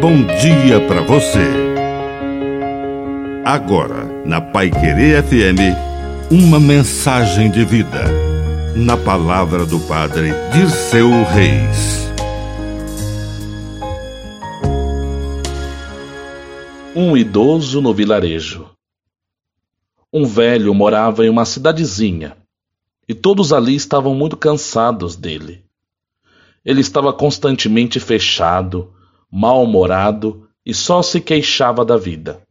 bom 0.00 0.24
dia 0.24 0.80
para 0.88 1.02
você. 1.02 1.46
Agora, 3.44 4.04
na 4.24 4.40
Pai 4.40 4.70
Querer 4.70 5.22
FM, 5.22 5.76
uma 6.30 6.58
mensagem 6.58 7.50
de 7.50 7.66
vida. 7.66 8.04
Na 8.74 8.96
palavra 8.96 9.66
do 9.66 9.78
Padre 9.80 10.30
Dirceu 10.54 11.10
Reis. 11.24 12.08
Um 16.96 17.14
idoso 17.14 17.82
no 17.82 17.92
vilarejo. 17.92 18.70
Um 20.10 20.24
velho 20.24 20.72
morava 20.72 21.26
em 21.26 21.28
uma 21.28 21.44
cidadezinha 21.44 22.38
e 23.06 23.12
todos 23.12 23.52
ali 23.52 23.74
estavam 23.74 24.14
muito 24.14 24.34
cansados 24.34 25.14
dele. 25.14 25.62
Ele 26.64 26.80
estava 26.80 27.12
constantemente 27.12 28.00
fechado, 28.00 28.94
mal-humorado 29.30 30.48
e 30.64 30.74
só 30.74 31.02
se 31.02 31.20
queixava 31.20 31.84
da 31.84 31.96
vida. 31.96 32.42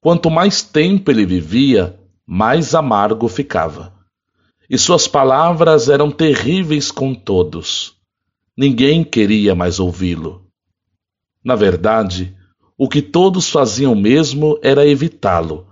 Quanto 0.00 0.30
mais 0.30 0.62
tempo 0.62 1.10
ele 1.10 1.26
vivia, 1.26 1.98
mais 2.26 2.74
amargo 2.74 3.26
ficava. 3.26 3.92
E 4.70 4.78
suas 4.78 5.08
palavras 5.08 5.88
eram 5.88 6.10
terríveis 6.10 6.90
com 6.90 7.14
todos. 7.14 7.96
Ninguém 8.56 9.02
queria 9.02 9.54
mais 9.54 9.80
ouvi-lo. 9.80 10.46
Na 11.42 11.56
verdade, 11.56 12.36
o 12.76 12.88
que 12.88 13.00
todos 13.00 13.48
faziam 13.48 13.94
mesmo 13.94 14.58
era 14.62 14.86
evitá-lo, 14.86 15.66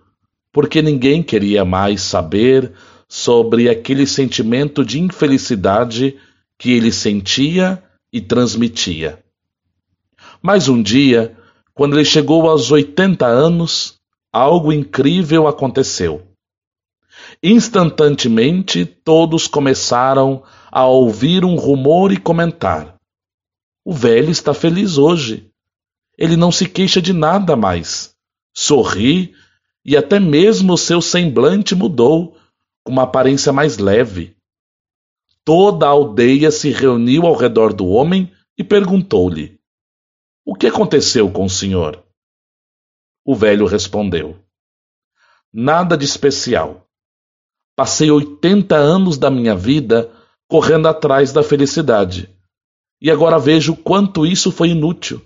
porque 0.50 0.80
ninguém 0.80 1.22
queria 1.22 1.64
mais 1.64 2.00
saber 2.00 2.72
sobre 3.08 3.68
aquele 3.68 4.06
sentimento 4.06 4.84
de 4.84 4.98
infelicidade 4.98 6.16
que 6.58 6.72
ele 6.72 6.90
sentia 6.90 7.82
e 8.12 8.20
transmitia. 8.20 9.22
Mas 10.42 10.68
um 10.68 10.82
dia, 10.82 11.36
quando 11.74 11.96
ele 11.96 12.04
chegou 12.04 12.48
aos 12.48 12.70
80 12.70 13.26
anos, 13.26 13.98
algo 14.32 14.72
incrível 14.72 15.46
aconteceu. 15.46 16.26
Instantaneamente, 17.42 18.84
todos 18.84 19.46
começaram 19.46 20.42
a 20.70 20.86
ouvir 20.86 21.44
um 21.44 21.56
rumor 21.56 22.12
e 22.12 22.16
comentar: 22.16 22.96
O 23.84 23.92
velho 23.92 24.30
está 24.30 24.52
feliz 24.54 24.98
hoje. 24.98 25.50
Ele 26.18 26.36
não 26.36 26.50
se 26.50 26.66
queixa 26.66 27.00
de 27.00 27.12
nada 27.12 27.56
mais. 27.56 28.14
Sorri 28.54 29.34
e 29.84 29.96
até 29.96 30.18
mesmo 30.18 30.76
seu 30.76 31.00
semblante 31.00 31.74
mudou, 31.74 32.36
com 32.82 32.92
uma 32.92 33.02
aparência 33.02 33.52
mais 33.52 33.78
leve. 33.78 34.34
Toda 35.44 35.86
a 35.86 35.90
aldeia 35.90 36.50
se 36.50 36.70
reuniu 36.70 37.26
ao 37.26 37.36
redor 37.36 37.72
do 37.72 37.86
homem 37.86 38.32
e 38.58 38.64
perguntou-lhe: 38.64 39.55
O 40.48 40.54
que 40.54 40.68
aconteceu 40.68 41.28
com 41.28 41.46
o 41.46 41.50
senhor? 41.50 42.06
O 43.24 43.34
velho 43.34 43.66
respondeu: 43.66 44.40
Nada 45.52 45.98
de 45.98 46.04
especial. 46.04 46.88
Passei 47.74 48.12
80 48.12 48.76
anos 48.76 49.18
da 49.18 49.28
minha 49.28 49.56
vida 49.56 50.08
correndo 50.46 50.86
atrás 50.86 51.32
da 51.32 51.42
felicidade, 51.42 52.32
e 53.00 53.10
agora 53.10 53.40
vejo 53.40 53.74
quanto 53.74 54.24
isso 54.24 54.52
foi 54.52 54.68
inútil. 54.68 55.20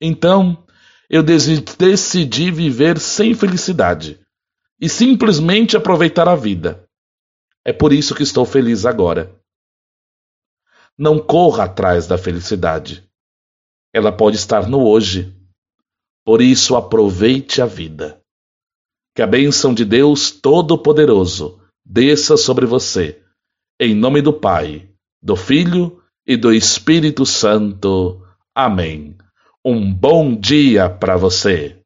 Então, 0.00 0.64
eu 1.10 1.20
decidi 1.20 2.52
viver 2.52 3.00
sem 3.00 3.34
felicidade 3.34 4.24
e 4.80 4.88
simplesmente 4.88 5.76
aproveitar 5.76 6.28
a 6.28 6.36
vida. 6.36 6.88
É 7.64 7.72
por 7.72 7.92
isso 7.92 8.14
que 8.14 8.22
estou 8.22 8.46
feliz 8.46 8.86
agora. 8.86 9.34
Não 10.96 11.18
corra 11.18 11.64
atrás 11.64 12.06
da 12.06 12.16
felicidade. 12.16 13.04
Ela 13.94 14.10
pode 14.10 14.36
estar 14.36 14.68
no 14.68 14.84
hoje. 14.84 15.32
Por 16.26 16.42
isso, 16.42 16.74
aproveite 16.74 17.62
a 17.62 17.66
vida. 17.66 18.20
Que 19.14 19.22
a 19.22 19.26
bênção 19.26 19.72
de 19.72 19.84
Deus 19.84 20.32
Todo-Poderoso 20.32 21.60
desça 21.86 22.36
sobre 22.36 22.66
você. 22.66 23.22
Em 23.80 23.94
nome 23.94 24.20
do 24.20 24.32
Pai, 24.32 24.90
do 25.22 25.36
Filho 25.36 26.02
e 26.26 26.36
do 26.36 26.52
Espírito 26.52 27.24
Santo. 27.24 28.20
Amém. 28.52 29.16
Um 29.64 29.94
bom 29.94 30.34
dia 30.34 30.90
para 30.90 31.16
você. 31.16 31.83